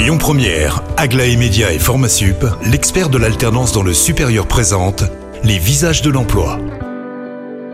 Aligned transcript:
Lyon 0.00 0.16
Première, 0.16 0.82
Aglaé 0.96 1.36
Média 1.36 1.74
et 1.74 1.78
Formasup, 1.78 2.46
l'expert 2.64 3.10
de 3.10 3.18
l'alternance 3.18 3.72
dans 3.72 3.82
le 3.82 3.92
supérieur 3.92 4.46
présente 4.46 5.04
les 5.44 5.58
visages 5.58 6.00
de 6.00 6.08
l'emploi. 6.08 6.58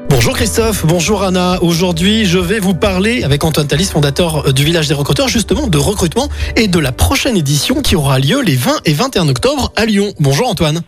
Bonjour 0.08 0.34
Christophe, 0.34 0.84
bonjour 0.84 1.22
Anna. 1.22 1.62
Aujourd'hui, 1.62 2.24
je 2.24 2.40
vais 2.40 2.58
vous 2.58 2.74
parler 2.74 3.22
avec 3.22 3.44
Antoine 3.44 3.68
Talis, 3.68 3.90
fondateur 3.92 4.52
du 4.52 4.64
Village 4.64 4.88
des 4.88 4.94
recruteurs, 4.94 5.28
justement 5.28 5.68
de 5.68 5.78
recrutement 5.78 6.28
et 6.56 6.66
de 6.66 6.80
la 6.80 6.90
prochaine 6.90 7.36
édition 7.36 7.80
qui 7.80 7.94
aura 7.94 8.18
lieu 8.18 8.42
les 8.42 8.56
20 8.56 8.80
et 8.86 8.92
21 8.92 9.28
octobre 9.28 9.72
à 9.76 9.86
Lyon. 9.86 10.12
Bonjour 10.18 10.48
Antoine. 10.48 10.82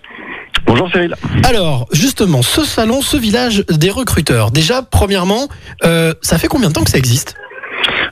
Bonjour 0.66 0.91
Cyril. 0.91 1.14
Alors, 1.45 1.86
justement, 1.93 2.43
ce 2.43 2.64
salon, 2.64 3.00
ce 3.00 3.16
village 3.16 3.64
des 3.70 3.91
recruteurs, 3.91 4.50
déjà, 4.50 4.82
premièrement, 4.82 5.46
euh, 5.84 6.14
ça 6.20 6.36
fait 6.36 6.48
combien 6.48 6.68
de 6.68 6.75
temps 6.75 6.82
que 6.82 6.91
ça 6.91 6.98
existe? 6.98 7.36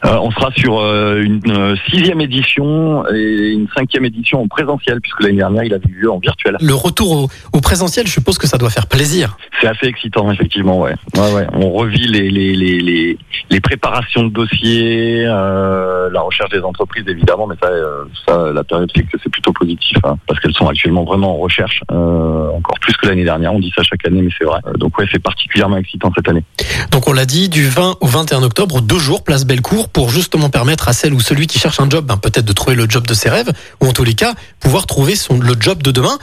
On 0.04 0.30
sera 0.30 0.50
sur 0.56 0.78
euh, 0.78 1.22
une 1.22 1.40
euh, 1.50 1.76
sixième 1.90 2.20
édition 2.20 3.04
et 3.12 3.52
une 3.52 3.68
cinquième 3.76 4.04
édition 4.04 4.42
en 4.42 4.48
présentiel, 4.48 5.00
puisque 5.00 5.22
l'année 5.22 5.38
dernière, 5.38 5.64
il 5.64 5.74
avait 5.74 5.88
eu 5.88 6.02
lieu 6.02 6.10
en 6.10 6.18
virtuel. 6.18 6.56
Le 6.60 6.74
retour 6.74 7.12
au, 7.12 7.28
au 7.52 7.60
présentiel, 7.60 8.06
je 8.06 8.12
suppose 8.12 8.38
que 8.38 8.46
ça 8.46 8.58
doit 8.58 8.70
faire 8.70 8.86
plaisir. 8.86 9.36
C'est 9.60 9.68
assez 9.68 9.86
excitant, 9.86 10.30
effectivement, 10.30 10.80
ouais. 10.80 10.94
ouais, 11.16 11.32
ouais. 11.32 11.46
On 11.54 11.70
revit 11.70 12.06
les, 12.06 12.30
les, 12.30 12.54
les, 12.54 13.18
les, 13.50 13.60
préparations 13.60 14.24
de 14.24 14.28
dossiers, 14.28 15.24
euh, 15.26 16.10
la 16.10 16.20
recherche 16.20 16.50
des 16.50 16.60
entreprises, 16.60 17.04
évidemment, 17.08 17.46
mais 17.46 17.56
ça, 17.60 17.68
euh, 17.68 18.04
ça 18.26 18.52
la 18.52 18.64
période 18.64 18.90
fait 18.94 19.02
que 19.04 19.16
c'est 19.22 19.30
plutôt 19.30 19.52
positif, 19.52 19.96
hein, 20.04 20.16
parce 20.26 20.40
qu'elles 20.40 20.54
sont 20.54 20.68
actuellement 20.68 21.04
vraiment 21.04 21.34
en 21.34 21.38
recherche, 21.38 21.80
euh, 21.90 22.50
encore 22.50 22.78
plus 22.80 22.94
que 22.96 23.06
l'année 23.06 23.24
dernière. 23.24 23.54
On 23.54 23.58
dit 23.58 23.72
ça 23.74 23.82
chaque 23.82 24.06
année, 24.06 24.22
mais 24.22 24.30
c'est 24.38 24.44
vrai. 24.44 24.60
Euh, 24.66 24.74
donc 24.74 24.98
ouais, 24.98 25.06
c'est 25.10 25.22
particulièrement 25.22 25.78
excitant 25.78 26.12
cette 26.14 26.28
année. 26.28 26.44
Donc 26.90 27.08
on 27.08 27.12
l'a 27.12 27.24
dit, 27.24 27.48
du 27.48 27.66
20 27.66 27.96
au 28.00 28.06
21 28.06 28.42
octobre, 28.42 28.82
deux 28.82 28.98
jours, 28.98 29.24
place 29.24 29.46
Bellecour, 29.46 29.88
pour 29.88 30.10
justement 30.10 30.50
permettre 30.50 30.88
à 30.88 30.92
celle 30.92 31.14
ou 31.14 31.20
celui 31.20 31.46
qui 31.46 31.58
cherche 31.58 31.80
un 31.80 31.88
job, 31.88 32.04
ben, 32.04 32.18
peut-être 32.18 32.44
de 32.44 32.52
trouver 32.52 32.76
le 32.76 32.86
job 32.88 33.06
de 33.06 33.14
ses 33.14 33.30
rêves, 33.30 33.50
ou 33.80 33.86
en 33.86 33.92
tous 33.92 34.04
les 34.04 34.14
cas, 34.14 34.34
pouvoir 34.60 34.86
trouver 34.86 35.16
son, 35.16 35.38
le 35.38 35.54
job 35.58 35.82
de 35.82 35.90
demain. 35.90 36.18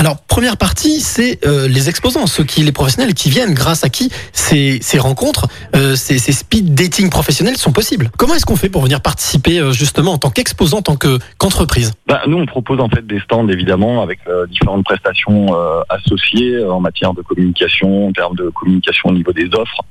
Alors, 0.00 0.16
première 0.22 0.56
partie, 0.56 0.98
c'est 0.98 1.46
euh, 1.46 1.68
les 1.68 1.90
exposants, 1.90 2.26
ceux 2.26 2.42
qui, 2.42 2.62
les 2.62 2.72
professionnels 2.72 3.12
qui 3.12 3.28
viennent, 3.28 3.52
grâce 3.52 3.84
à 3.84 3.90
qui 3.90 4.10
ces, 4.32 4.78
ces 4.80 4.98
rencontres, 4.98 5.46
euh, 5.76 5.94
ces, 5.94 6.16
speed 6.18 6.74
dating 6.74 7.10
professionnels 7.10 7.58
sont 7.58 7.70
possibles. 7.70 8.10
Comment 8.16 8.32
est-ce 8.32 8.46
qu'on 8.46 8.56
fait 8.56 8.70
pour 8.70 8.80
venir 8.80 9.02
participer 9.02 9.60
euh, 9.60 9.72
justement 9.72 10.12
en 10.12 10.16
tant 10.16 10.30
qu'exposant, 10.30 10.78
en 10.78 10.82
tant 10.82 10.96
que- 10.96 11.18
qu'entreprise? 11.36 11.92
Bah, 12.06 12.22
nous, 12.26 12.38
on 12.38 12.46
propose 12.46 12.80
en 12.80 12.88
fait 12.88 13.06
des 13.06 13.20
stands, 13.20 13.46
évidemment, 13.48 14.02
avec 14.02 14.20
différentes 14.48 14.84
prestations 14.84 15.48
associées 15.88 16.64
en 16.64 16.80
matière 16.80 17.12
de 17.12 17.20
communication, 17.20 18.08
en 18.08 18.12
termes 18.12 18.36
de 18.36 18.48
communication 18.48 19.10
au 19.10 19.12
niveau 19.12 19.32
des 19.32 19.50
offres, 19.54 19.82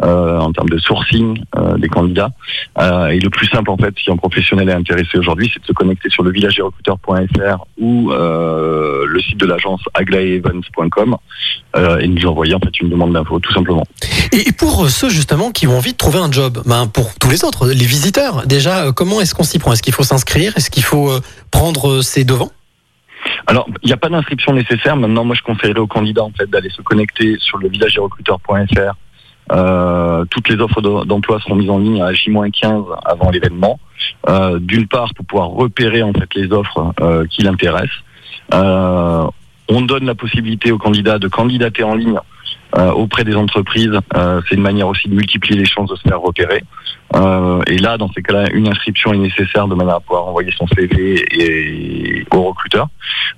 en 0.00 0.50
termes 0.52 0.68
de 0.68 0.78
sourcing 0.78 1.42
des 1.78 1.88
candidats. 1.88 2.30
Et 3.10 3.18
le 3.18 3.28
plus 3.30 3.46
simple, 3.48 3.70
en 3.70 3.76
fait, 3.76 3.94
si 4.02 4.10
un 4.10 4.16
professionnel 4.16 4.68
est 4.68 4.74
intéressé 4.74 5.18
aujourd'hui, 5.18 5.50
c'est 5.52 5.60
de 5.60 5.66
se 5.66 5.72
connecter 5.72 6.08
sur 6.10 6.22
le 6.22 6.30
villagerecruteur.fr 6.30 7.64
ou 7.78 8.10
le 8.10 9.20
site 9.20 9.38
de 9.38 9.46
l'agence 9.58 9.80
aglaevents.com 9.94 11.16
euh, 11.76 11.98
et 11.98 12.08
nous 12.08 12.26
envoyer 12.26 12.54
en 12.54 12.60
fait 12.60 12.80
une 12.80 12.88
demande 12.88 13.12
d'info, 13.12 13.38
tout 13.40 13.52
simplement. 13.52 13.84
et, 14.32 14.52
pour 14.52 14.84
euh, 14.84 14.88
ceux 14.88 15.08
justement 15.08 15.50
qui 15.50 15.66
ont 15.66 15.76
envie 15.76 15.92
de 15.92 15.96
trouver 15.96 16.18
un 16.18 16.30
job, 16.30 16.62
ben, 16.66 16.86
pour 16.86 17.14
tous 17.18 17.30
les 17.30 17.44
autres, 17.44 17.68
les 17.68 17.84
visiteurs, 17.84 18.46
déjà, 18.46 18.86
euh, 18.86 18.92
comment 18.92 19.20
est-ce 19.20 19.34
qu'on 19.34 19.44
s'y 19.44 19.58
prend? 19.58 19.72
Est-ce 19.72 19.82
qu'il 19.82 19.94
faut 19.94 20.02
s'inscrire? 20.02 20.56
Est-ce 20.56 20.70
qu'il 20.70 20.84
faut 20.84 21.10
prendre 21.50 22.02
ses 22.02 22.24
devants? 22.24 22.50
Alors, 23.46 23.66
il 23.82 23.86
n'y 23.86 23.92
a 23.92 23.96
pas 23.96 24.08
d'inscription 24.08 24.52
nécessaire. 24.52 24.96
Maintenant, 24.96 25.24
moi, 25.24 25.34
je 25.34 25.42
conseillerais 25.42 25.80
aux 25.80 25.86
candidats 25.86 26.24
en 26.24 26.30
fait 26.30 26.48
d'aller 26.48 26.70
se 26.70 26.82
connecter 26.82 27.36
sur 27.38 27.58
le 27.58 27.68
villagerecruteur.fr. 27.68 28.94
Euh, 29.50 30.24
toutes 30.26 30.48
les 30.48 30.56
offres 30.56 30.82
d'emploi 31.04 31.40
seront 31.40 31.54
mises 31.54 31.70
en 31.70 31.78
ligne 31.78 32.02
à 32.02 32.12
J-15 32.12 32.84
avant 33.04 33.30
l'événement. 33.30 33.80
Euh, 34.28 34.58
D'une 34.58 34.86
part, 34.86 35.12
pour 35.14 35.24
pouvoir 35.24 35.48
repérer 35.48 36.02
en 36.02 36.12
fait 36.12 36.28
les 36.34 36.52
offres 36.52 36.92
euh, 37.00 37.26
qui 37.26 37.42
l'intéressent. 37.42 38.02
On 39.68 39.82
donne 39.82 40.06
la 40.06 40.14
possibilité 40.14 40.72
aux 40.72 40.78
candidats 40.78 41.18
de 41.18 41.28
candidater 41.28 41.82
en 41.82 41.94
ligne 41.94 42.18
auprès 42.76 43.24
des 43.24 43.34
entreprises. 43.34 43.98
Euh, 44.16 44.40
C'est 44.48 44.54
une 44.54 44.62
manière 44.62 44.88
aussi 44.88 45.08
de 45.08 45.14
multiplier 45.14 45.58
les 45.58 45.66
chances 45.66 45.90
de 45.90 45.96
se 45.96 46.02
faire 46.02 46.20
repérer. 46.20 46.62
Euh, 47.14 47.62
et 47.66 47.78
là, 47.78 47.96
dans 47.96 48.10
ces 48.12 48.22
cas-là, 48.22 48.50
une 48.52 48.68
inscription 48.68 49.12
est 49.12 49.18
nécessaire 49.18 49.66
de 49.66 49.74
manière 49.74 49.96
à 49.96 50.00
pouvoir 50.00 50.26
envoyer 50.26 50.52
son 50.56 50.66
CV 50.66 51.24
et, 51.32 52.26
au 52.34 52.42
recruteur. 52.42 52.88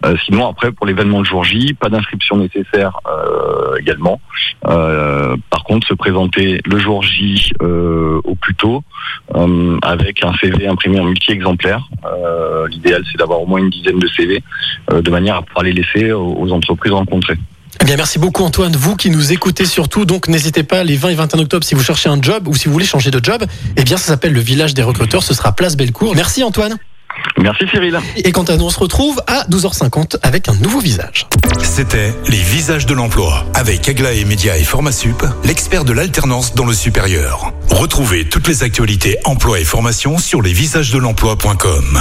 Euh, 0.05 0.17
sinon, 0.25 0.49
après, 0.49 0.73
pour 0.73 0.87
l'événement 0.87 1.21
de 1.21 1.27
jour 1.27 1.45
J, 1.45 1.75
pas 1.75 1.89
d'inscription 1.89 2.37
nécessaire 2.37 2.99
euh, 3.07 3.77
également. 3.77 4.21
Euh, 4.67 5.37
par 5.51 5.63
contre, 5.65 5.87
se 5.87 5.95
présenter 5.95 6.61
le 6.65 6.79
jour 6.79 7.03
J 7.03 7.53
euh, 7.63 8.21
au 8.25 8.35
plus 8.35 8.55
tôt 8.55 8.83
euh, 9.37 9.79
avec 9.83 10.25
un 10.25 10.33
CV 10.35 10.67
imprimé 10.67 10.99
en 11.01 11.05
multi-exemplaires. 11.05 11.89
Euh, 12.05 12.67
L'idéal, 12.69 13.05
c'est 13.11 13.19
d'avoir 13.19 13.41
au 13.41 13.47
moins 13.47 13.61
une 13.61 13.71
dizaine 13.71 13.99
de 13.99 14.09
CV 14.09 14.43
euh, 14.93 15.01
de 15.01 15.11
manière 15.11 15.37
à 15.37 15.43
pouvoir 15.43 15.65
les 15.65 15.73
laisser 15.73 16.13
aux 16.13 16.51
entreprises 16.51 16.93
rencontrées. 16.93 17.39
Eh 17.81 17.85
bien, 17.85 17.97
merci 17.97 18.19
beaucoup 18.19 18.45
Antoine, 18.45 18.77
vous 18.77 18.95
qui 18.95 19.11
nous 19.11 19.33
écoutez 19.33 19.65
surtout. 19.65 20.05
Donc, 20.05 20.29
n'hésitez 20.29 20.63
pas 20.63 20.85
les 20.85 20.97
20 20.97 21.09
et 21.11 21.15
21 21.15 21.41
octobre 21.41 21.65
si 21.65 21.75
vous 21.75 21.83
cherchez 21.83 22.09
un 22.09 22.21
job 22.21 22.47
ou 22.47 22.55
si 22.55 22.67
vous 22.67 22.73
voulez 22.73 22.87
changer 22.87 23.11
de 23.11 23.21
job. 23.23 23.45
Eh 23.77 23.85
bien, 23.85 23.97
ça 23.97 24.07
s'appelle 24.07 24.33
le 24.33 24.41
village 24.41 24.75
des 24.75 24.83
recruteurs. 24.83 25.23
Ce 25.23 25.35
sera 25.35 25.53
Place 25.53 25.77
Bellecour. 25.77 26.15
Merci 26.15 26.43
Antoine. 26.45 26.77
Merci 27.39 27.65
Cyril. 27.71 27.99
Et 28.17 28.33
quant 28.33 28.45
à 28.45 28.57
nous, 28.57 28.67
on 28.67 28.71
se 28.71 28.79
retrouve 28.79 29.21
à 29.27 29.45
12h50 29.51 30.17
avec 30.23 30.49
un 30.49 30.55
nouveau 30.55 30.81
visage. 30.81 31.27
C'était 31.63 32.15
les 32.29 32.39
visages 32.39 32.87
de 32.87 32.95
l'emploi 32.95 33.47
avec 33.55 33.89
Aglaé 33.89 34.25
Média 34.25 34.57
et 34.57 34.65
Formasup, 34.65 35.25
l'expert 35.45 35.85
de 35.85 35.93
l'alternance 35.93 36.55
dans 36.55 36.67
le 36.67 36.75
supérieur. 36.75 37.53
Retrouvez 37.71 38.29
toutes 38.29 38.47
les 38.49 38.63
actualités 38.63 39.17
emploi 39.25 39.59
et 39.61 39.65
formation 39.65 40.19
sur 40.19 40.43
lesvisagesdelemploi.com. 40.43 42.01